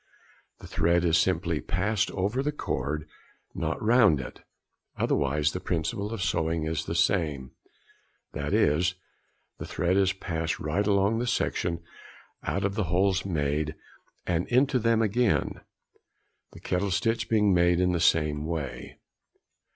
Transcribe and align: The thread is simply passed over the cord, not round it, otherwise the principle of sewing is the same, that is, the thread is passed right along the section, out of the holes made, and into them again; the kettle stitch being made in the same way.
The 0.61 0.65
thread 0.65 1.05
is 1.05 1.15
simply 1.19 1.61
passed 1.61 2.09
over 2.09 2.41
the 2.41 2.51
cord, 2.51 3.07
not 3.53 3.79
round 3.79 4.19
it, 4.19 4.41
otherwise 4.97 5.51
the 5.51 5.59
principle 5.59 6.11
of 6.11 6.23
sewing 6.23 6.63
is 6.65 6.85
the 6.85 6.95
same, 6.95 7.51
that 8.33 8.51
is, 8.51 8.95
the 9.59 9.67
thread 9.67 9.97
is 9.97 10.11
passed 10.11 10.59
right 10.59 10.87
along 10.87 11.19
the 11.19 11.27
section, 11.27 11.83
out 12.41 12.63
of 12.65 12.73
the 12.73 12.85
holes 12.85 13.25
made, 13.27 13.75
and 14.25 14.47
into 14.47 14.79
them 14.79 15.03
again; 15.03 15.61
the 16.53 16.59
kettle 16.59 16.89
stitch 16.89 17.29
being 17.29 17.53
made 17.53 17.79
in 17.79 17.91
the 17.91 17.99
same 17.99 18.47
way. 18.47 18.97